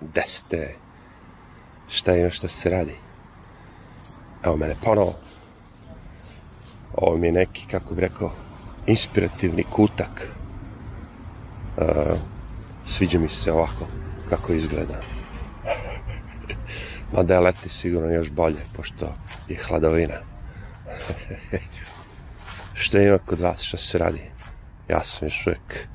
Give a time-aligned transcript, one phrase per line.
[0.00, 0.74] gde ste,
[1.88, 2.94] šta ima, šta se radi.
[4.44, 5.14] Evo mene ponovo.
[6.94, 8.32] Ovo mi je neki, kako bi rekao,
[8.86, 10.28] inspirativni kutak.
[11.76, 11.84] Uh,
[12.84, 13.86] sviđa mi se ovako
[14.28, 15.00] kako izgleda.
[17.12, 19.14] Mada je leti sigurno još bolje, pošto
[19.48, 20.14] je hladovina.
[22.74, 24.22] Šta ima kod vas, šta se radi?
[24.88, 25.88] Ja sam još uvijek,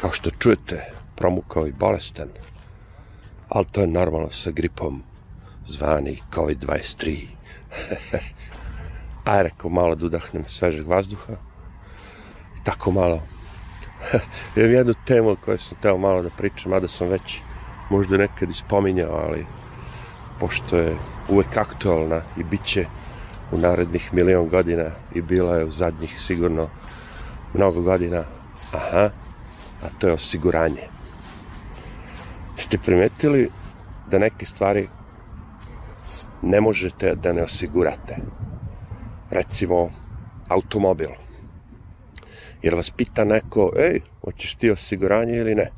[0.00, 2.28] kao što čujete, promukao i bolestan.
[3.48, 5.02] Ali to je normalno sa gripom
[5.68, 7.26] zvani COVID-23.
[9.24, 11.36] Aj, rekao, malo da udahnem svežeg vazduha.
[12.64, 13.22] Tako malo.
[14.56, 17.40] Imam jednu temu o kojoj sam teo malo da pričam, mada sam već
[17.90, 19.46] možda nekad ispominjao, ali
[20.40, 20.96] pošto je
[21.28, 22.86] uvek aktualna i bit će
[23.52, 26.68] u narednih milion godina i bila je u zadnjih sigurno
[27.54, 28.24] mnogo godina,
[28.72, 29.10] aha,
[29.82, 30.97] a to je osiguranje.
[32.58, 33.50] Ste primetili
[34.10, 34.88] da neke stvari
[36.42, 38.16] ne možete da ne osigurate?
[39.30, 39.90] Recimo,
[40.48, 41.10] automobil.
[42.62, 45.70] Jer vas pita neko, ej, hoćeš ti osiguranje ili ne?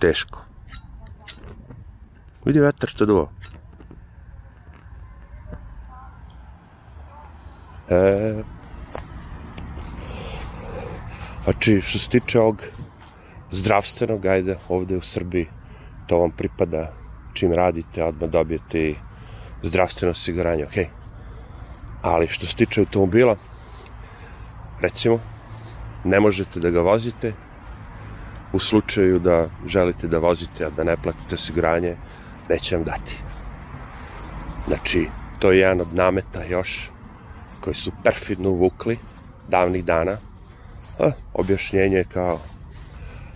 [0.00, 0.44] Teško.
[2.44, 3.30] Vidi vetar što duo.
[7.88, 8.42] E,
[11.44, 12.62] znači, što se tiče ovog
[13.54, 15.46] zdravstvenog, ajde, ovde u Srbiji,
[16.06, 16.92] to vam pripada
[17.34, 18.94] čim radite, odmah dobijete i
[19.62, 20.88] zdravstveno osiguranje, okej.
[22.02, 23.36] Ali što se tiče automobila,
[24.80, 25.20] recimo,
[26.04, 27.32] ne možete da ga vozite
[28.52, 31.96] u slučaju da želite da vozite, a da ne platite osiguranje,
[32.48, 33.22] neće vam dati.
[34.66, 36.90] Znači, to je jedan od nameta još
[37.60, 38.98] koji su perfidno uvukli
[39.48, 40.16] davnih dana.
[40.98, 42.38] A, objašnjenje je kao,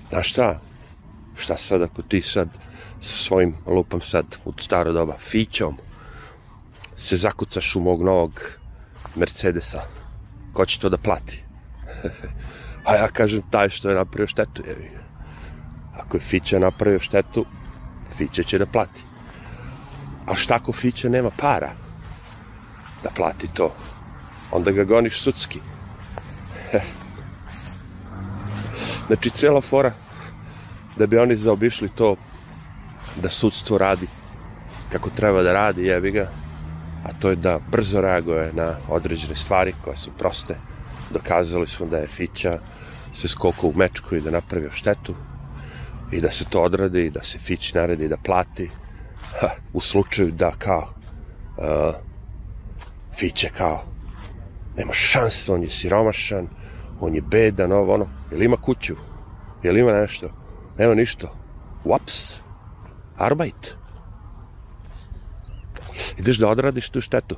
[0.08, 0.60] znaš šta,
[1.36, 2.48] šta sad ako ti sad
[3.00, 5.76] sa svojim lupom sad u staro doba fićom
[6.96, 8.40] se zakucaš u mog novog
[9.14, 9.82] Mercedesa,
[10.52, 11.44] ko će to da plati?
[12.88, 15.00] A ja kažem, taj što je napravio štetu, je.
[15.96, 17.46] Ako je Fića napravio štetu,
[18.16, 19.02] Fića će da plati.
[20.26, 21.70] A šta ako Fića nema para
[23.02, 23.74] da plati to?
[24.50, 25.60] Onda ga goniš sudski.
[29.08, 29.92] znači, cela fora
[30.96, 32.16] da bi oni zaobišli to
[33.22, 34.06] da sudstvo radi
[34.92, 36.30] kako treba da radi, jebi ga,
[37.04, 40.56] a to je da brzo reaguje na određene stvari koje su proste.
[41.10, 42.58] Dokazali smo da je Fića
[43.12, 45.14] se skokao u mečku i da napravio štetu
[46.12, 48.70] i da se to odradi i da se Fić naredi da plati
[49.40, 50.94] ha, u slučaju da kao
[51.56, 51.94] uh,
[53.16, 53.84] Fiće kao
[54.76, 56.48] nema šanse, on je siromašan,
[57.00, 58.94] on je bedan, ovo ono, jel ima kuću,
[59.62, 60.30] jel ima nešto,
[60.78, 61.28] nema ništa,
[61.84, 62.40] ups,
[63.16, 63.74] arbajt.
[66.18, 67.36] Ideš da odradiš tu štetu,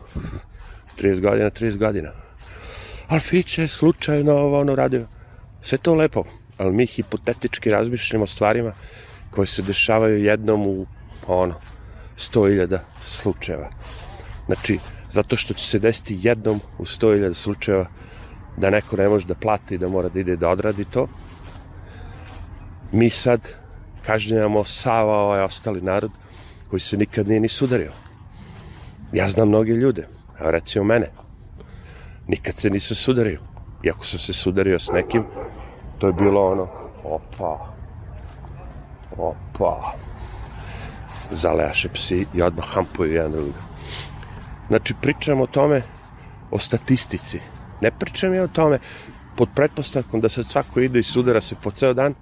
[0.98, 2.10] 30 godina, 30 godina.
[3.08, 5.06] Ali Fiće slučajno ovo ono radio,
[5.62, 6.24] sve to lepo,
[6.58, 8.72] ali mi hipotetički razmišljamo o stvarima
[9.30, 10.86] koje se dešavaju jednom u,
[11.26, 11.54] ono,
[12.16, 13.70] 100.000 slučajeva.
[14.46, 14.78] Znači,
[15.10, 17.86] zato što će se desiti jednom u 100.000 slučajeva
[18.60, 21.06] da neko ne može da plati, da mora da ide da odradi to.
[22.92, 23.48] Mi sad
[24.06, 26.10] kažnjavamo Sava ovaj ostali narod
[26.70, 27.92] koji se nikad nije ni sudario.
[29.12, 31.10] Ja znam mnoge ljude, a recimo mene.
[32.28, 33.40] Nikad se nisam sudario.
[33.84, 35.24] Iako sam se sudario s nekim,
[35.98, 36.68] to je bilo ono,
[37.04, 37.74] opa,
[39.16, 39.92] opa,
[41.30, 43.58] zalejaše psi i odmah hampuju jedan druga.
[44.68, 45.82] Znači, pričam o tome,
[46.50, 47.40] o statistici.
[47.80, 48.78] Ne pričam ja o tome
[49.36, 52.14] pod pretpostavkom da sad svako ide i sudara se po ceo dan,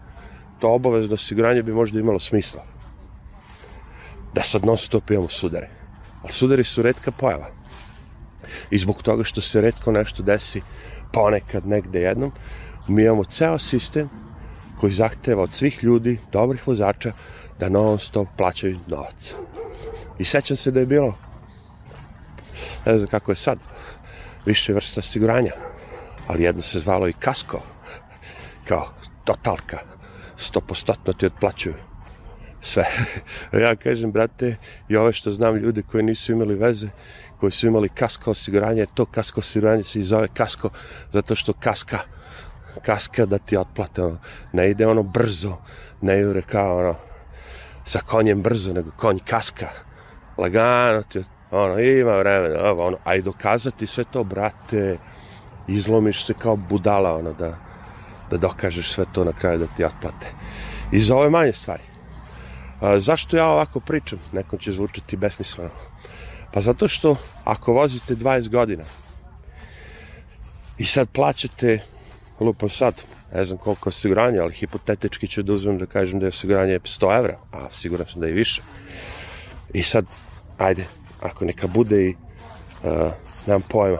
[0.59, 2.65] to obavezno osiguranje bi možda imalo smisla.
[4.35, 5.71] Da sad non stop imamo sudare.
[6.23, 7.51] Ali sudari su redka pojava.
[8.71, 10.63] I zbog toga što se redko nešto desi
[11.13, 12.33] ponekad negde jednom,
[12.89, 14.09] mi imamo ceo sistem
[14.81, 17.13] koji zahteva od svih ljudi, dobrih vozača,
[17.59, 19.35] da non stop plaćaju novac.
[20.19, 21.15] I sećam se da je bilo,
[22.87, 23.59] ne znam kako je sad,
[24.49, 25.53] više vrsta osiguranja,
[26.27, 27.61] ali jedno se zvalo i kasko,
[28.65, 28.89] kao
[29.25, 29.79] totalka,
[30.37, 31.75] stopostotno ti otplaćuju
[32.61, 32.85] sve.
[33.65, 34.57] ja kažem, brate,
[34.89, 36.89] i ove što znam ljude koji nisu imali veze,
[37.41, 40.71] koji su imali kasko osiguranje, to kasko osiguranje se i zove kasko,
[41.13, 41.99] zato što kaska
[42.81, 44.19] kaska da ti otplate, ono,
[44.53, 45.57] ne ide ono brzo,
[46.01, 46.95] ne jure kao ono,
[47.85, 49.69] sa konjem brzo, nego konj kaska,
[50.39, 54.99] lagano ti, ono, ima vremena, ovo, ono, a i dokazati sve to, brate,
[55.69, 57.59] izlomiš se kao budala, ono, da,
[58.31, 60.27] da dokažeš sve to na kraju da ti otplate.
[60.93, 61.83] I za ove manje stvari.
[62.81, 64.19] A, zašto ja ovako pričam?
[64.33, 65.71] Nekom će zvučati besmisleno.
[66.53, 68.85] Pa zato što ako vozite 20 godina
[70.79, 71.83] i sad plaćate,
[72.41, 73.03] lupam sad,
[73.35, 77.19] ne znam koliko osiguranja, ali hipotetički ću da uzmem da kažem da je osiguranje 100
[77.19, 78.63] evra, a siguran sam da je više.
[79.75, 80.07] I sad,
[80.59, 80.87] ajde,
[81.21, 82.15] ako neka bude i,
[82.85, 83.13] uh,
[83.47, 83.99] nemam pojma,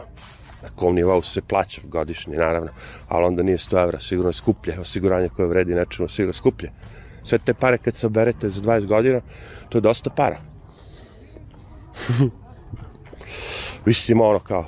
[0.61, 2.71] na kom nivou se plaća godišnje, naravno,
[3.07, 6.71] ali onda nije 100 evra, sigurno je skuplje, osiguranje koje vredi nečemu sigurno skuplje.
[7.23, 9.21] Sve te pare kad saberete za 20 godina,
[9.69, 10.37] to je dosta para.
[13.85, 14.65] Mislim, ono kao,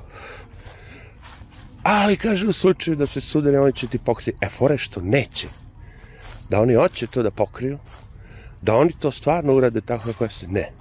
[1.83, 4.37] ali kaže u slučaju da se sudari, oni će ti pokriti.
[4.41, 5.47] E, fore što neće.
[6.49, 7.79] Da oni hoće to da pokriju,
[8.61, 10.71] da oni to stvarno urade tako kako se ne.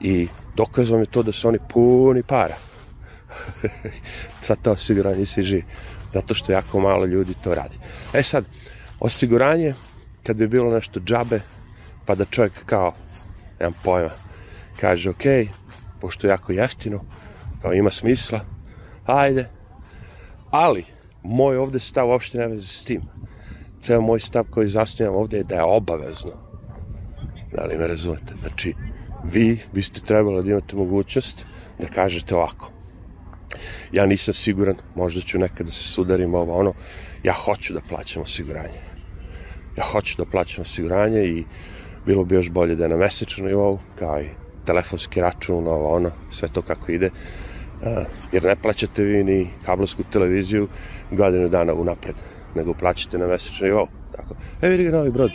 [0.00, 2.56] I dokazom je to da su oni puni para.
[4.42, 5.64] Sva to osiguranje svi živi.
[6.12, 7.76] Zato što jako malo ljudi to radi.
[8.12, 8.44] E sad,
[9.00, 9.74] osiguranje,
[10.22, 11.40] kad bi bilo nešto džabe,
[12.06, 12.94] pa da čovjek kao,
[13.60, 14.10] nemam pojma,
[14.80, 15.22] kaže, ok,
[16.00, 17.00] pošto je jako jeftino,
[17.62, 18.40] kao ima smisla,
[19.06, 19.48] ajde,
[20.50, 20.84] ali,
[21.22, 23.02] moj ovde stav uopšte ne veze s tim.
[23.80, 26.32] Ceo moj stav koji zasnivam ovde je da je obavezno.
[27.52, 28.34] Da li me razumete?
[28.40, 28.74] Znači,
[29.32, 31.46] vi biste trebali da imate mogućnost
[31.78, 32.70] da kažete ovako.
[33.92, 36.72] Ja nisam siguran, možda ću nekada se sudarim ovo ono,
[37.22, 38.80] ja hoću da plaćam osiguranje.
[39.76, 41.44] Ja hoću da plaćam osiguranje i
[42.06, 44.28] bilo bi još bolje da je na mesečnom nivou, kao i
[44.66, 47.88] telefonski račun, ovo ono, sve to kako ide, uh,
[48.32, 50.68] jer ne plaćate vi ni kablovsku televiziju
[51.10, 52.14] godinu dana unapred,
[52.54, 53.88] nego plaćate na mesečnom nivou.
[54.16, 54.34] Tako.
[54.62, 55.30] E, vidi ga novi brod.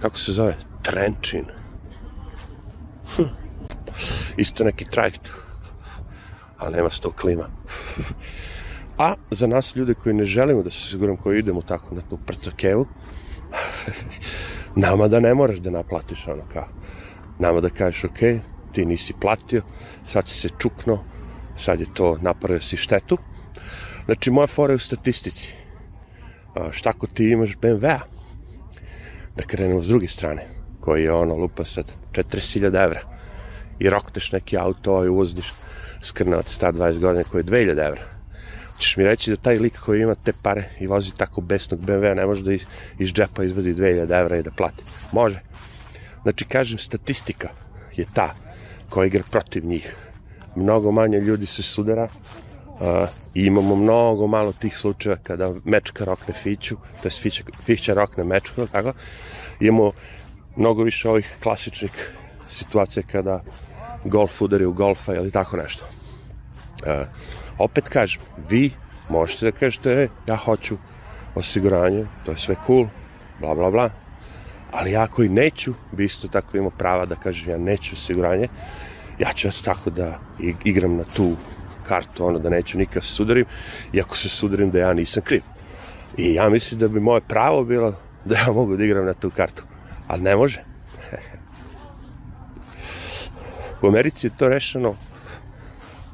[0.00, 0.56] Kako se zove?
[0.82, 1.61] Trenčin.
[4.36, 5.30] Isto neki trajekt.
[6.58, 7.48] Ali nema sto klima.
[8.98, 12.18] A za nas ljude koji ne želimo da se siguram koji idemo tako na tu
[12.26, 12.86] prcakevu,
[14.76, 16.68] nama da ne moraš da naplatiš ono kao.
[17.38, 18.18] Nama da kažeš, ok,
[18.72, 19.62] ti nisi platio,
[20.04, 21.04] sad si se čukno,
[21.56, 23.18] sad je to napravio si štetu.
[24.04, 25.54] Znači, moja fora je u statistici.
[26.70, 28.00] Šta ako ti imaš BMW-a?
[29.36, 30.48] Da krenemo s druge strane,
[30.80, 33.11] koji je ono, lupa sad, 40.000 evra.
[33.82, 35.52] I rokneš neki auto i uzdiš
[36.02, 38.02] skrnavac star 20 godina koji je 2000 evra.
[38.78, 42.14] Češ mi reći da taj lik koji ima te pare i vozi tako besnog BMW-a
[42.14, 42.64] ne može da iz,
[42.98, 44.84] iz džepa izvadi 2000 evra i da plati.
[45.12, 45.40] Može.
[46.22, 47.48] Znači, kažem, statistika
[47.96, 48.34] je ta
[48.88, 49.96] koja igra protiv njih.
[50.56, 56.34] Mnogo manje ljudi se sudara uh, i imamo mnogo malo tih slučaja kada mečka rokne
[56.34, 58.92] fiću, to je fića, fića rokne mečku, tako.
[59.60, 59.92] Imamo
[60.56, 62.12] mnogo više ovih klasičnih
[62.48, 63.42] situacija kada
[64.04, 65.84] golf udari u golfa ili tako nešto.
[65.84, 67.06] Uh,
[67.58, 68.70] opet kažem, vi
[69.08, 70.76] možete da kažete, e, ja hoću
[71.34, 72.86] osiguranje, to je sve cool,
[73.40, 73.90] bla bla bla,
[74.72, 78.48] ali ja koji neću, bi isto tako imao prava da kažem ja neću osiguranje,
[79.18, 80.18] ja ću tako da
[80.64, 81.36] igram na tu
[81.88, 83.44] kartu, ono da neću nikad sudarim,
[83.92, 85.42] iako se sudarim da ja nisam kriv.
[86.16, 87.94] I ja mislim da bi moje pravo bilo
[88.24, 89.64] da ja mogu da igram na tu kartu,
[90.08, 90.71] ali ne može.
[93.82, 94.94] U Americi je to rešeno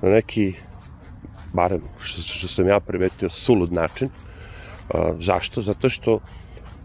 [0.03, 0.55] na neki,
[1.53, 4.09] barem što, što sam ja primetio, sulud način.
[4.09, 5.63] Uh, zašto?
[5.63, 6.21] Zato što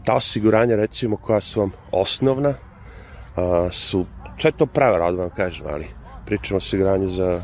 [0.05, 4.05] ta osiguranja, recimo, koja su vam osnovna, uh, su,
[4.39, 5.87] sve to prava rad, vam kažem, ali
[6.25, 7.41] pričamo o osiguranju za,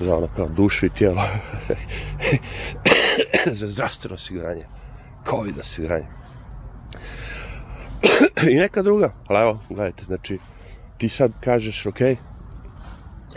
[0.00, 1.22] za ono kao dušu i tijelo,
[3.58, 4.66] za zdravstveno osiguranje,
[5.30, 6.06] COVID osiguranje.
[8.52, 10.38] I neka druga, ali evo, gledajte, znači,
[10.98, 12.00] ti sad kažeš, ok,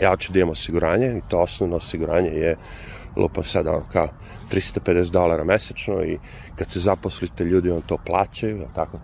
[0.00, 2.56] ja hoću da imam osiguranje i to osnovno osiguranje je
[3.16, 4.08] lupam sad ono kao
[4.52, 6.18] 350 dolara mesečno i
[6.56, 8.98] kad se zaposlite ljudi on to plaćaju, tako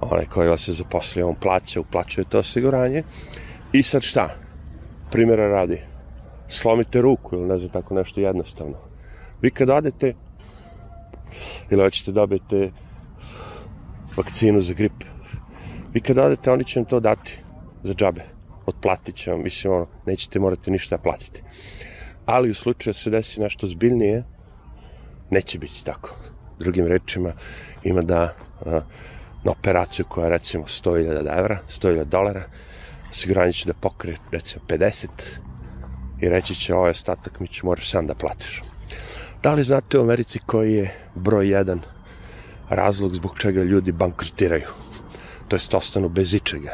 [0.00, 3.02] onaj koji vas se zaposlio on plaća, uplaćuje to osiguranje
[3.72, 4.28] i sad šta?
[5.10, 5.82] Primjera radi,
[6.48, 8.76] slomite ruku ili ne znam tako nešto jednostavno.
[9.42, 10.14] Vi kad odete
[11.70, 12.72] ili hoćete dobiti
[14.16, 15.04] vakcinu za grip,
[15.92, 17.38] vi kad odete oni će vam to dati
[17.82, 18.35] za džabe
[18.66, 21.42] otplatit će vam, mislim, ono, nećete morati ništa platiti.
[22.26, 24.24] Ali u slučaju da se desi nešto zbiljnije,
[25.30, 26.16] neće biti tako.
[26.58, 27.32] Drugim rečima,
[27.84, 28.34] ima da
[28.66, 28.80] a,
[29.44, 32.42] na operaciju koja recimo 100.000 evra, 100.000 dolara,
[33.10, 35.08] osiguranje će da pokrije recimo 50
[36.20, 38.62] i reći će ovaj ostatak mi će moraš sam da platiš.
[39.42, 41.80] Da li znate u Americi koji je broj jedan
[42.68, 44.68] razlog zbog čega ljudi bankrotiraju?
[45.48, 46.70] To jest ostanu bez ičega.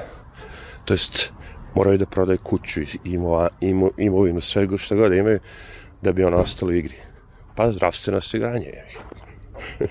[0.84, 1.32] To jest
[1.74, 5.38] moraju da prodaju kuću i imova, imo, imovinu, sve što god da imaju,
[6.02, 6.94] da bi ona ostala u igri.
[7.56, 8.86] Pa zdravstveno osiguranje je.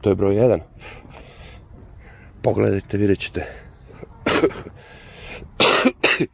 [0.00, 0.60] to je broj jedan.
[2.42, 3.46] pogledajte, vidjet ćete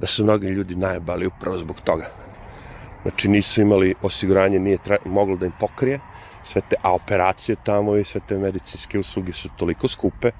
[0.00, 2.06] da su mnogi ljudi najbali upravo zbog toga.
[3.02, 4.96] Znači nisu imali osiguranje, nije tra...
[5.04, 6.00] moglo da im pokrije,
[6.42, 10.30] sve te a operacije tamo i sve te medicinske usluge su toliko skupe,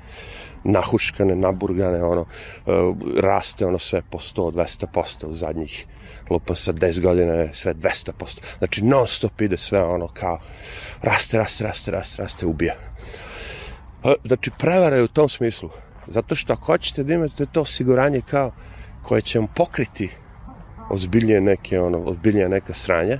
[0.64, 5.86] nahuškane, naburgane, ono, uh, raste ono sve po 100-200% u zadnjih
[6.30, 8.12] lupam sa 10 godina je sve 200%.
[8.58, 10.40] Znači non stop ide sve ono kao
[11.02, 12.74] raste, raste, raste, raste, raste, ubija.
[14.04, 15.70] Uh, znači prevara je u tom smislu.
[16.06, 18.52] Zato što ako hoćete da imate to osiguranje kao
[19.02, 20.10] koje će vam pokriti
[20.90, 23.18] ozbiljnije neke, ono, ozbiljnije neka sranja,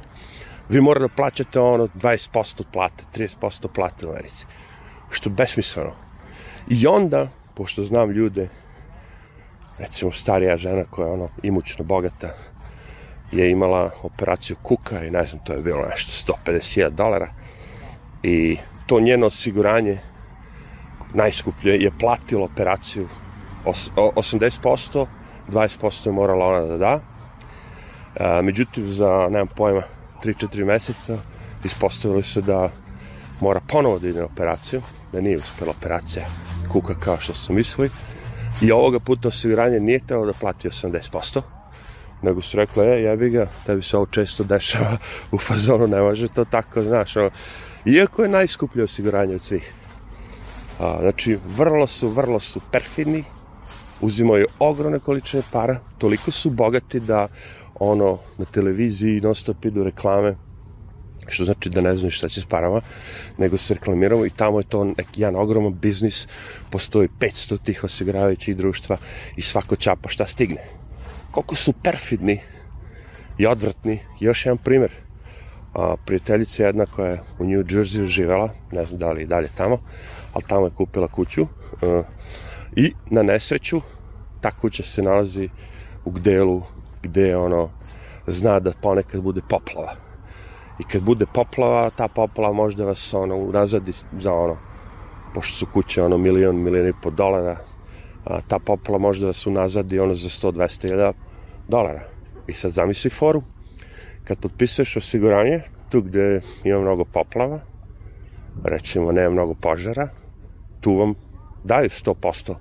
[0.68, 4.46] vi morate da plaćate ono 20% plate, 30% plate u Americi.
[5.10, 5.92] Što besmisleno.
[6.70, 8.48] I onda, pošto znam ljude,
[9.78, 12.34] recimo starija žena koja je ono imućno bogata,
[13.32, 17.28] je imala operaciju kuka i ne znam, to je bilo nešto 150.000 dolara
[18.22, 18.56] i
[18.86, 19.98] to njeno osiguranje
[21.14, 23.08] najskuplje je platilo operaciju
[23.64, 25.06] 80%,
[25.48, 27.00] 20% je morala ona da da.
[28.20, 29.82] A, međutim, za, nemam pojma,
[30.24, 31.18] 3-4 meseca
[31.64, 32.70] ispostavili se da
[33.40, 34.82] mora ponovo da ide na operaciju,
[35.12, 36.26] da nije uspela operacija
[36.72, 37.90] kuka kao što su mislili.
[38.62, 41.42] I ovoga puta osiguranje nije teo da plati 80%,
[42.22, 44.96] nego su rekli, e, jebi ga, tebi se ovo često dešava
[45.32, 47.30] u fazonu, ne može to tako, znaš, ovo.
[47.84, 49.72] iako je najskuplje osiguranje od svih.
[50.80, 53.24] A, znači, vrlo su, vrlo su perfidni,
[54.00, 57.28] uzimaju ogromne količine para, toliko su bogati da
[57.78, 60.36] ono na televiziji non stop idu reklame,
[61.28, 62.80] što znači da ne znaju šta će s parama,
[63.38, 66.28] nego se reklamiramo i tamo je to neki jedan ogroman biznis,
[66.70, 68.96] postoji 500 tih osiguravajućih društva
[69.36, 70.64] i svako čapa šta stigne.
[71.30, 72.40] Koliko su perfidni
[73.38, 74.92] i odvratni, još jedan primer.
[75.74, 79.48] A, prijateljica jedna koja je u New Jersey živela, ne znam da li i dalje
[79.56, 79.78] tamo,
[80.32, 81.46] ali tamo je kupila kuću
[81.82, 82.02] a,
[82.76, 83.80] i na nesreću
[84.40, 85.48] ta kuća se nalazi
[86.04, 86.62] u delu
[87.08, 87.70] gde ono
[88.26, 89.94] zna da ponekad bude poplava.
[90.78, 94.56] I kad bude poplava, ta poplava možda vas ono unazadi za ono
[95.34, 97.56] pošto su kuće ono milion, milion i po dolara,
[98.24, 101.12] a ta poplava možda vas unazadi ono za 100-200 hiljada
[101.68, 102.02] dolara.
[102.46, 103.42] I sad zamisli foru,
[104.24, 105.60] kad potpisuješ osiguranje,
[105.90, 107.60] tu gde ima mnogo poplava,
[108.64, 110.08] recimo nema mnogo požara,
[110.80, 111.14] tu vam
[111.64, 112.54] daju 100%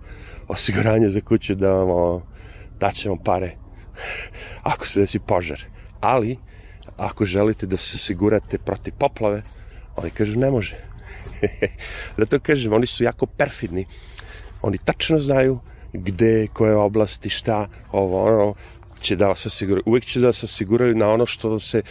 [0.48, 2.22] osiguranje za kuću da vam
[2.80, 3.56] daće vam pare
[4.64, 5.62] ako se desi požar.
[6.02, 6.38] Ali,
[6.98, 9.42] ako želite da se osigurate protiv poplave,
[9.96, 10.76] oni kažu ne može.
[12.18, 13.86] Zato kažem, oni su jako perfidni.
[14.62, 15.60] Oni tačno znaju
[15.94, 18.54] gde, koje oblasti, šta, ovo, ono,
[19.02, 19.84] će da vas osiguraju.
[19.86, 21.82] Uvijek će da vas osiguraju na ono što se,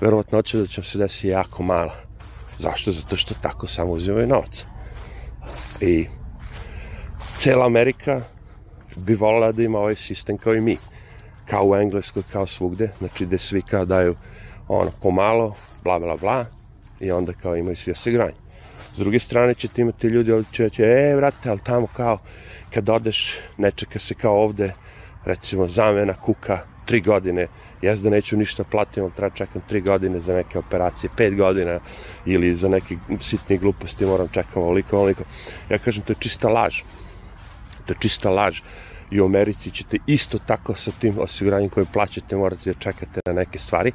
[0.00, 1.94] verovatno će da će se desi jako mala.
[2.58, 2.92] Zašto?
[2.92, 4.64] Zato što tako samo uzimaju novac.
[5.80, 6.06] I
[7.36, 8.20] cela Amerika
[8.96, 10.76] bi volila da ima ovaj sistem kao i mi.
[11.50, 12.90] Kao u Engleskoj, kao svugde.
[12.98, 14.16] Znači, gde svi kao daju
[14.68, 16.44] ono, pomalo, bla, bla, bla,
[17.00, 18.44] i onda kao imaju svi osiguranje.
[18.94, 22.18] S druge strane ćete imati ljudi ovdje će reći, e, vrate, ali tamo kao,
[22.74, 24.72] kad odeš, ne čeka se kao ovde,
[25.24, 27.46] recimo, zamena kuka, tri godine,
[27.82, 31.80] jes da neću ništa platiti, ali treba čekam tri godine za neke operacije, pet godina,
[32.26, 35.24] ili za neke sitne gluposti moram čekam ovoliko, ovoliko.
[35.70, 36.82] Ja kažem, to je čista laž.
[37.86, 38.60] To je čista laž.
[39.14, 43.32] I u Americi ćete isto tako sa tim osiguranjem koje plaćate, morate da čekate na
[43.32, 43.92] neke stvari.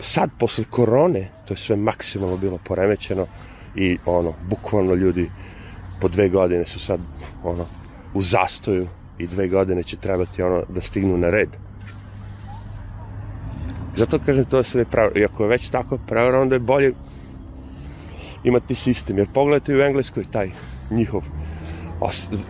[0.00, 3.26] Sad, posle korone, to je sve maksimalno bilo poremećeno
[3.76, 5.30] i ono, bukvalno ljudi
[6.00, 7.00] po dve godine su sad
[7.44, 7.66] ono,
[8.14, 11.48] u zastoju i dve godine će trebati ono da stignu na red.
[13.96, 15.10] Zato kažem, to je sve pravo.
[15.16, 16.92] I ako je već tako pravo, onda je bolje
[18.44, 19.18] imati sistem.
[19.18, 20.50] Jer pogledajte u Engleskoj taj
[20.90, 21.22] njihov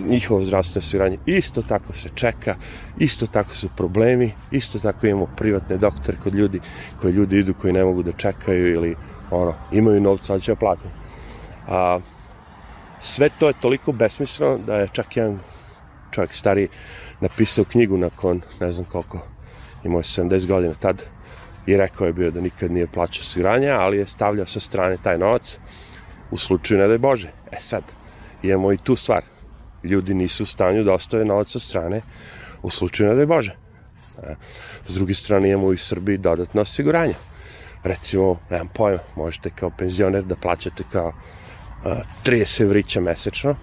[0.09, 1.19] njihovo zdravstveno osiguranje.
[1.27, 2.55] Isto tako se čeka,
[2.99, 6.61] isto tako su problemi, isto tako imamo privatne doktore kod ljudi,
[7.01, 8.97] koji ljudi idu koji ne mogu da čekaju ili
[9.31, 10.89] ono, imaju novca, ali će platiti.
[11.69, 12.01] A,
[13.01, 15.39] sve to je toliko besmisleno da je čak jedan
[16.11, 16.69] čovjek stari
[17.21, 19.27] napisao knjigu nakon ne znam koliko,
[19.85, 21.03] imao je 70 godina tad
[21.67, 25.19] i rekao je bio da nikad nije plaćao osiguranje, ali je stavljao sa strane taj
[25.19, 25.59] novac
[26.31, 27.29] u slučaju ne daj Bože.
[27.53, 27.83] E sad,
[28.43, 29.32] imamo i tu stvar
[29.85, 32.01] ljudi nisu u stanju da ostave novac sa strane
[32.63, 33.57] u slučaju ne daj Bože.
[34.87, 37.15] S druge strane imamo i Srbiji dodatno osiguranje.
[37.83, 41.93] Recimo, nemam pojma, možete kao penzioner da plaćate kao uh,
[42.25, 43.57] 30 vrića mesečno,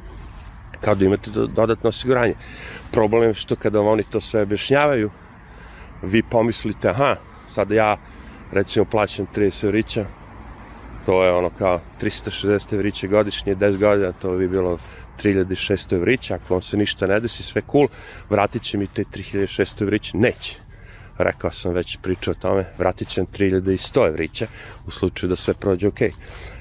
[0.82, 2.34] kao da imate dodatno osiguranje.
[2.92, 5.12] Problem je što kada oni to sve objašnjavaju,
[6.02, 7.16] vi pomislite, aha,
[7.48, 7.98] sada ja
[8.52, 10.06] recimo plaćam 30 vrića,
[11.06, 14.78] to je ono kao 360 evrića godišnje, 10 godina, to bi bilo
[15.24, 17.88] 3600 evrića, ako vam se ništa ne desi, sve cool,
[18.30, 20.56] vratit će mi te 3600 evrića, neće.
[21.18, 24.48] Rekao sam već pričao o tome, vratit će 3100 evrića
[24.88, 26.02] u slučaju da sve prođe ok.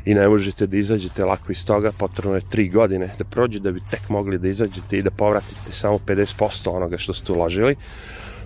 [0.04, 3.72] I ne možete da izađete lako iz toga, potrebno je 3 godine da prođe da
[3.72, 7.76] bi tek mogli da izađete i da povratite samo 50% onoga što ste uložili.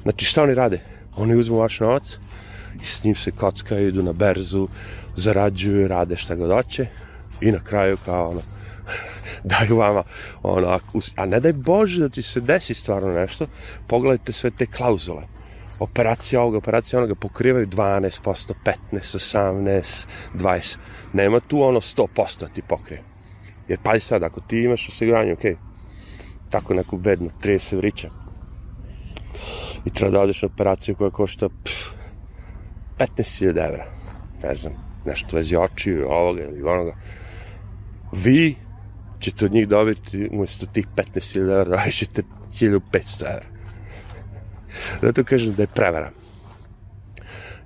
[0.03, 0.81] Znači šta oni rade?
[1.17, 2.19] Oni uzmu vaš novac
[2.83, 4.69] i s njim se kockaju, idu na berzu,
[5.17, 6.87] zarađuju, rade šta god hoće
[7.41, 8.43] i na kraju kao ono,
[9.51, 10.03] daju vama
[10.43, 10.79] ono,
[11.17, 13.47] a ne daj Bože da ti se desi stvarno nešto,
[13.87, 15.23] pogledajte sve te klauzule.
[15.79, 20.77] Operacija ovoga, operacija onoga pokrivaju 12%, 15, 18, 20.
[21.13, 23.03] Nema tu ono 100% da ti pokrije.
[23.69, 25.59] Jer pa sad, ako ti imaš osiguranje, ok,
[26.51, 28.11] tako neku bednu, 30 vrića,
[29.85, 31.91] i treba da odeš na operaciju koja košta pff,
[32.99, 33.85] 15.000 evra.
[34.43, 34.73] Ne znam,
[35.05, 36.97] nešto vezi očiju, ovoga ili onoga.
[38.13, 38.57] Vi
[39.23, 42.23] ćete od njih dobiti, umjesto tih 15.000 evra, dobit ćete
[42.61, 43.47] 1500 evra.
[45.03, 46.11] Zato kažem da je prevara.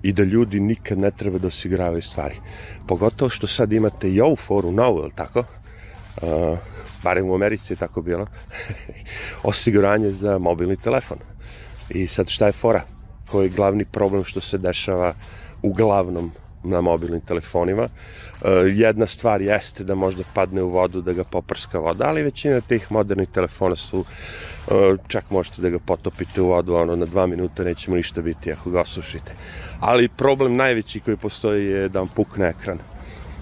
[0.02, 2.34] I da ljudi nikad ne treba da osigravaju stvari.
[2.88, 5.44] Pogotovo što sad imate i ovu foru novu, ili tako?
[6.22, 6.58] Uh,
[7.02, 8.26] barem u Americi je tako bilo.
[9.50, 11.18] osiguranje za mobilni telefon.
[11.88, 12.82] I sad šta je fora?
[13.30, 15.14] Koji je glavni problem što se dešava
[15.62, 16.32] uglavnom
[16.66, 17.82] na mobilnim telefonima.
[17.82, 22.61] Uh, jedna stvar jeste da možda padne u vodu, da ga poprska voda, ali većina
[22.61, 27.26] tih modernih telefona su, uh, čak možete da ga potopite u vodu, ono, na dva
[27.26, 29.32] minuta neće mu ništa biti ako ga osušite.
[29.80, 32.78] Ali problem najveći koji postoji je da vam pukne ekran.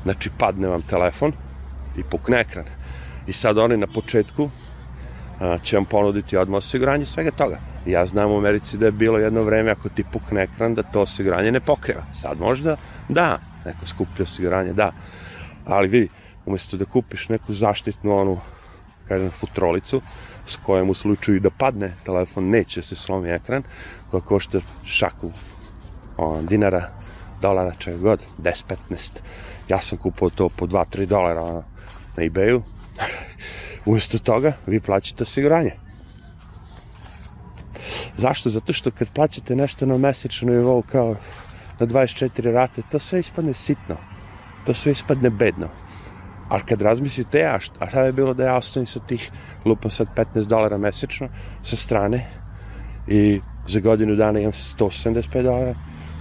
[0.02, 1.32] Znači, padne vam telefon
[1.98, 2.64] i pukne ekran.
[3.26, 7.73] I sad oni na početku uh, će vam ponuditi odmah osiguranje svega toga.
[7.86, 11.00] Ja znam u Americi da je bilo jedno vreme ako ti pukne ekran da to
[11.00, 12.02] osiguranje ne pokriva.
[12.14, 12.76] Sad možda
[13.08, 14.92] da, neko skupi osiguranje, da.
[15.66, 16.08] Ali vidi,
[16.46, 18.40] umjesto da kupiš neku zaštitnu onu,
[19.08, 20.00] kažem, futrolicu,
[20.46, 23.62] s kojom u slučaju da padne telefon, neće se slomi ekran,
[24.10, 25.32] koja košta šaku
[26.16, 26.90] on, dinara,
[27.40, 29.20] dolara, čega god, 10-15.
[29.68, 31.62] Ja sam kupao to po 2-3 dolara
[32.16, 32.62] na ebayu.
[33.86, 35.83] Umjesto toga, vi plaćate osiguranje.
[38.16, 38.50] Zašto?
[38.50, 41.16] Zato što kad plaćate nešto na mesečnom nivou kao
[41.78, 43.96] na 24 rate, to sve ispadne sitno.
[44.66, 45.68] To sve ispadne bedno.
[46.48, 49.30] Ali kad razmislite, ja, a šta je bilo da ja ostavim sa tih,
[49.64, 51.28] lupam sad 15 dolara mesečno
[51.62, 52.26] sa strane
[53.08, 55.74] i za godinu dana imam 185 dolara,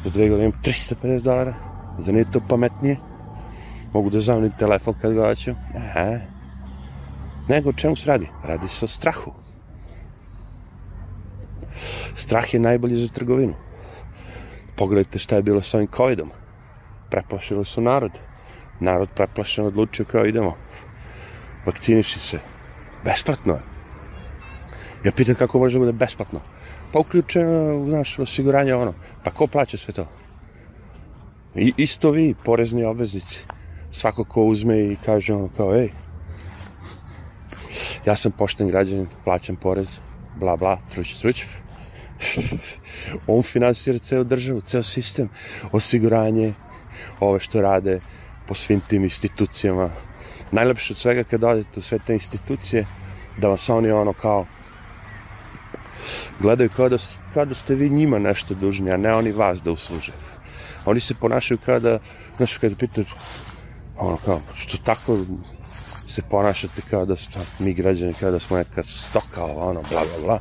[0.04, 1.54] za dve godine imam 350 dolara,
[2.00, 2.98] za nije to pametnije?
[3.94, 5.52] Mogu da zamnim telefon kad ga hoću?
[5.74, 6.28] Ne.
[7.50, 8.30] Nego čemu se radi?
[8.44, 9.43] Radi se o strahu.
[12.16, 13.54] Strah je najbolji za trgovinu.
[14.76, 16.32] Pogledajte šta je bilo sa ovim covidom.
[17.10, 18.12] Preplašili su narod.
[18.80, 20.58] Narod preplašen odlučio kao idemo.
[21.66, 22.40] Vakciniši se.
[23.06, 23.62] Besplatno je.
[25.04, 26.40] Ja pitam kako može da bude besplatno.
[26.92, 28.94] Pa uključeno u naše osiguranje ono.
[29.24, 30.08] Pa ko plaća sve to?
[31.56, 33.46] I, isto vi, porezni obveznici.
[33.92, 35.90] Svako ko uzme i kaže ono kao, ej,
[38.06, 40.00] ja sam pošten građanin, plaćam porez,
[40.36, 41.46] bla bla, truć, truć.
[43.28, 45.30] On finansira ceo državu, ceo sistem,
[45.72, 46.54] osiguranje,
[47.20, 48.00] ove što rade
[48.48, 49.90] po svim tim institucijama.
[50.52, 52.86] Najlepše od svega kad odete u sve te institucije,
[53.38, 54.46] da vas oni ono kao
[56.40, 56.98] gledaju kao da,
[57.34, 60.12] kao da ste vi njima nešto dužni, a ne oni vas da usluže.
[60.86, 62.00] Oni se ponašaju kao da,
[62.38, 63.06] znaš, kada pitaju,
[63.98, 65.18] ono kao, što tako
[66.08, 70.26] se ponašate kao da smo mi građani, kao da smo neka stoka, ono, bla, bla,
[70.26, 70.40] bla.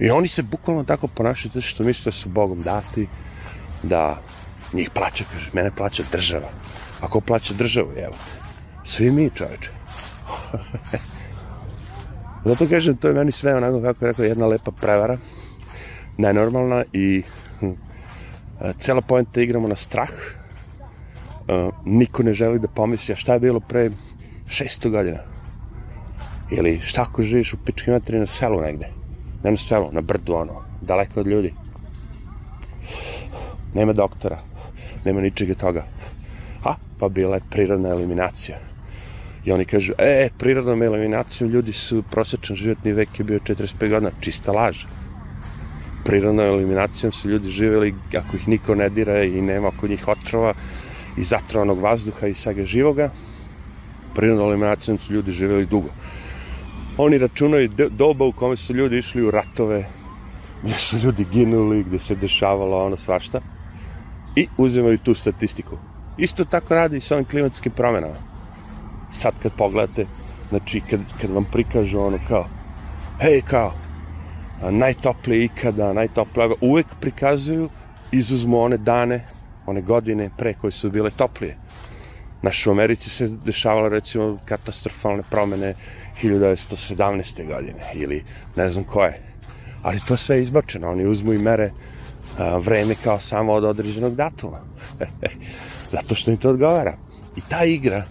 [0.00, 3.08] I oni se bukvalno tako ponašaju zato što misle da su Bogom dati,
[3.82, 4.22] da
[4.72, 6.48] njih plaća, kaže, mene plaća država.
[7.00, 8.14] Ako plaća državu, evo,
[8.84, 9.70] svi mi čoveče.
[12.44, 15.18] Zato kažem, to je meni sve onako, kako je rekao, jedna lepa prevara,
[16.18, 17.22] nenormalna i
[17.60, 17.70] hm,
[18.78, 20.10] cela pojenta igramo na strah.
[20.10, 23.90] Uh, niko ne želi da pomisli, a šta je bilo pre
[24.46, 25.18] 600 godina?
[26.50, 28.99] Ili šta ako živiš u pički materi na selu negde?
[29.42, 31.54] Ne na selu, na brdu, ono, daleko od ljudi.
[33.74, 34.38] Nema doktora,
[35.04, 35.84] nema ničega toga.
[36.64, 38.58] A, pa bila je prirodna eliminacija.
[39.44, 44.10] I oni kažu, e, prirodnom eliminacijom ljudi su, prosječan životni vek je bio 45 godina,
[44.20, 44.84] čista laž.
[46.04, 50.54] Prirodnom eliminacijom su ljudi živjeli, ako ih niko ne dira i nema oko njih otrova
[51.16, 53.10] i zatrovanog vazduha i svega živoga,
[54.14, 55.88] prirodnom eliminacijom su ljudi živjeli dugo.
[56.96, 59.84] Oni računaju doba u kome su ljudi išli u ratove,
[60.62, 63.40] gdje su ljudi ginuli, gdje se dešavalo ono svašta,
[64.36, 65.78] i uzimaju tu statistiku.
[66.18, 68.16] Isto tako radi i sa ovim klimatskim promenama.
[69.12, 70.06] Sad kad pogledate,
[70.48, 72.46] znači kad, kad vam prikažu ono kao,
[73.20, 73.74] hej kao,
[74.70, 77.68] najtoplije ikada, najtoplije, uvek prikazuju,
[78.12, 79.26] izuzmu one dane,
[79.66, 81.56] one godine pre koje su bile toplije.
[82.42, 85.74] Naš u Americi se dešavalo recimo katastrofalne promene
[86.22, 87.46] 1917.
[87.46, 88.24] godine ili
[88.56, 89.22] ne znam koje.
[89.82, 91.70] Ali to sve je izbačeno, oni uzmu i mere
[92.38, 94.60] a, vreme kao samo od određenog datuma.
[95.92, 96.96] Zato što im to odgovara.
[97.36, 98.04] I ta igra,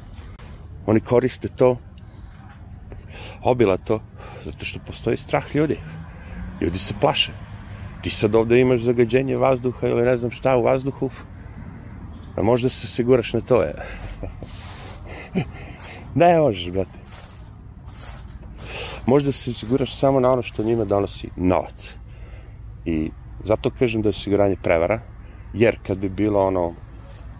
[0.86, 1.78] oni koriste to,
[3.44, 4.02] obila to,
[4.46, 5.78] zato što postoji strah ljudi.
[6.62, 7.32] Ljudi se plaše.
[8.02, 11.10] Ti sad ovde imaš zagađenje vazduha ili ne znam šta u vazduhu,
[12.36, 13.76] a možda se siguraš na to, je.
[16.16, 17.00] ne možeš, brate.
[19.10, 21.98] Možda se siguraš samo na ono što njima donosi novac.
[22.86, 23.12] I
[23.44, 25.00] zato kažem da je osiguranje prevara,
[25.54, 26.74] jer kad bi bilo ono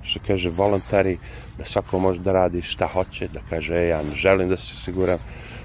[0.02, 1.18] što kaže volontari,
[1.58, 4.76] da svako može da radi šta hoće, da kaže, e, ja ne želim da se
[4.76, 5.20] siguram,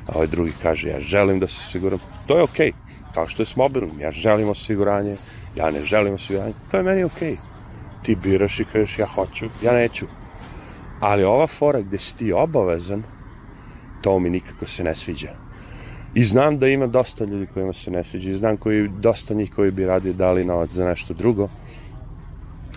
[0.07, 2.73] a ovaj drugi kaže, ja želim da se siguram, to je okej.
[2.73, 3.15] Okay.
[3.15, 5.17] Kao što je s mobilom, ja želim osiguranje,
[5.57, 7.33] ja ne želim osiguranje, to je meni okej.
[7.33, 8.05] Okay.
[8.05, 10.07] Ti biraš i kažeš, ja hoću, ja neću.
[11.01, 13.03] Ali ova fora gde si ti obavezan,
[14.03, 15.44] to mi nikako se ne sviđa.
[16.15, 18.31] I znam da ima dosta ljudi kojima se ne sviđa.
[18.31, 21.49] I znam koji, dosta njih koji bi radi dali novac za nešto drugo.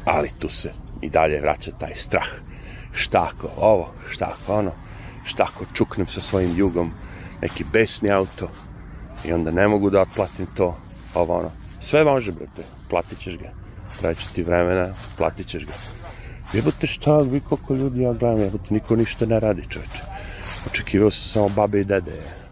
[0.05, 2.27] Ali tu se i dalje vraća taj strah.
[2.91, 4.71] Šta ako ovo, šta ako ono,
[5.23, 6.91] šta ako čuknem sa svojim jugom
[7.41, 8.47] neki besni auto
[9.25, 10.77] i onda ne mogu da otplatim to,
[11.13, 11.51] ovo ono.
[11.79, 13.51] Sve može, brate, platit ćeš ga.
[13.99, 15.73] Traći ti vremena, platit ćeš ga.
[16.53, 20.03] Jebote šta, vi koliko ljudi ja gledam, jebote, niko ništa ne radi, čoveče.
[20.67, 22.46] Očekivao sam samo babe i dede.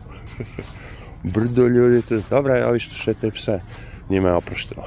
[1.24, 3.60] Brdo ljudi, to, dobra, ovi što šetaju pse,
[4.10, 4.84] njima je oprošteno.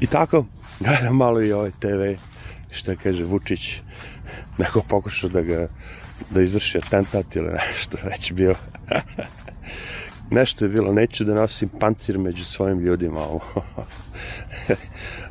[0.00, 0.44] I tako,
[0.80, 2.20] gledam malo i ovaj TV,
[2.70, 3.80] šta kaže Vučić,
[4.58, 5.68] neko pokušao da ga
[6.30, 8.54] da izvrši atentat ili nešto već bilo.
[10.30, 13.40] nešto je bilo, neću da nosim pancir među svojim ljudima ovo.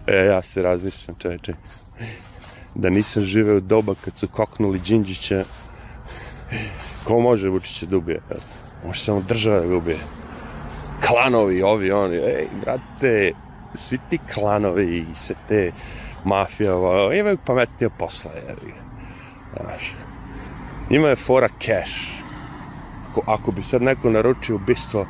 [0.07, 1.53] e, ja se razmišljam, čeče,
[2.75, 5.43] da nisam živeo doba kad su koknuli Đinđića,
[7.03, 8.21] ko može Vučića da ubije?
[8.85, 9.97] Može samo država da ubije.
[11.07, 13.31] Klanovi, ovi, oni, ej, brate,
[13.75, 15.71] svi ti klanovi i sve te
[16.25, 18.73] mafije, ovo, imaju pametnije posla, jevi.
[19.55, 19.93] Znaš,
[20.89, 21.93] njima je fora cash.
[23.09, 25.05] Ako, ako bi sad neko naručio ubistvo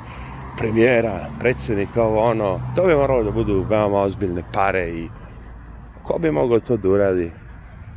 [0.58, 5.10] premijera, predsednika, ovo ono, to bi moralo da budu veoma ozbiljne pare i
[6.04, 7.32] ko bi mogao to da uradi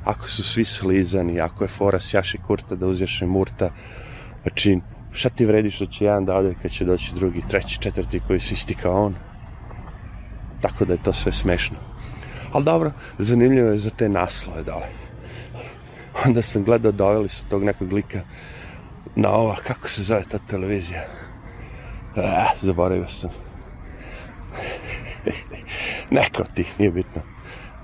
[0.05, 3.71] ako su svi slizani, ako je fora sjaši kurta da uzješe murta,
[4.43, 4.81] znači
[5.13, 8.41] šta ti vredi što će jedan da ode kad će doći drugi, treći, četvrti koji
[8.41, 9.15] se isti kao on.
[10.61, 11.77] Tako da je to sve smešno.
[12.53, 14.89] Ali dobro, zanimljivo je za te naslove dole.
[16.27, 18.21] Onda sam gledao, doveli su tog nekog lika
[19.17, 21.01] na ova, kako se zove ta televizija?
[22.17, 23.31] Ah, zaboravio sam.
[26.17, 27.23] Neko od tih, nije bitno.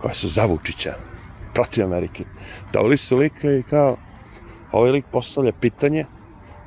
[0.00, 0.94] Koja su za Vučića,
[1.54, 2.24] protiv Amerike.
[2.72, 3.96] Doveli su lika i kao,
[4.72, 6.04] ovaj lik postavlja pitanje,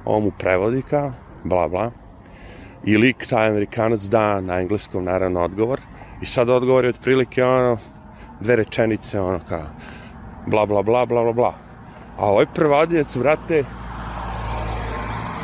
[0.05, 1.91] on mu prevodi kao, bla bla,
[2.85, 5.81] i lik, taj Amerikanac, da na engleskom naravno odgovor,
[6.21, 7.77] i sad odgovor je otprilike ono,
[8.39, 9.65] dve rečenice, ono kao,
[10.47, 11.53] bla bla bla bla bla bla.
[12.17, 13.63] A ovaj prevodilac, brate,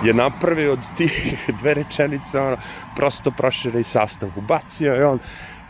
[0.04, 2.58] je napravio od tih dve rečenice, ono,
[2.96, 4.30] prosto proširaj sastav.
[4.36, 5.20] Ubacio je on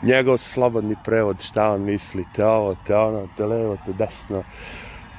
[0.03, 4.43] njegov slobodni prevod, šta on misli, te ovo, te ono, te levo, te desno.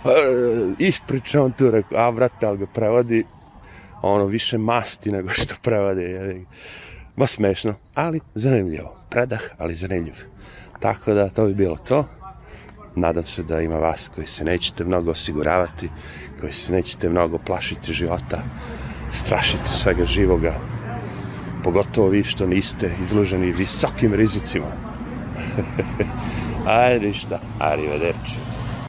[0.05, 3.25] E, ispriča on tu, rekao, a, brate, ali ga prevodi
[4.03, 6.03] ono, više masti nego što prevodi.
[6.03, 6.45] Je.
[7.17, 8.97] Ma smešno, ali zanimljivo.
[9.11, 10.15] Predah, ali zanimljiv.
[10.81, 12.05] Tako da, to bi bilo to.
[12.97, 15.91] Nadam se da ima vas koji se nećete mnogo osiguravati,
[16.41, 18.43] koji se nećete mnogo plašiti života,
[19.13, 20.55] strašiti svega živoga,
[21.63, 24.67] pogotovo vi što niste izloženi visokim rizicima.
[26.67, 28.50] Ajde ništa, arrivederci.